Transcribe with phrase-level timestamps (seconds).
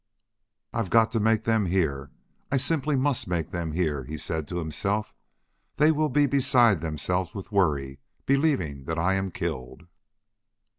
[0.73, 2.09] "I've got to make them hear.
[2.51, 5.13] I simply must make them hear," he said to himself.
[5.77, 9.85] "They will be beside themselves with worry, believing that I am killed."